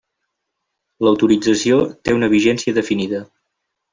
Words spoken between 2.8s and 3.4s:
definida.